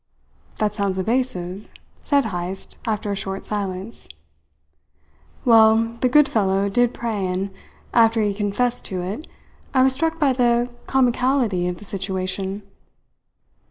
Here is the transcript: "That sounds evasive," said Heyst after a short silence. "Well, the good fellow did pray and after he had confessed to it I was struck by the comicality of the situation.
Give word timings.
"That 0.55 0.73
sounds 0.73 0.97
evasive," 0.97 1.69
said 2.01 2.25
Heyst 2.25 2.75
after 2.87 3.11
a 3.11 3.15
short 3.15 3.45
silence. 3.45 4.07
"Well, 5.45 5.95
the 6.01 6.09
good 6.09 6.27
fellow 6.27 6.69
did 6.69 6.91
pray 6.91 7.27
and 7.27 7.51
after 7.93 8.19
he 8.19 8.29
had 8.29 8.37
confessed 8.37 8.83
to 8.85 9.03
it 9.03 9.27
I 9.75 9.83
was 9.83 9.93
struck 9.93 10.17
by 10.17 10.33
the 10.33 10.71
comicality 10.87 11.67
of 11.69 11.77
the 11.77 11.85
situation. 11.85 12.63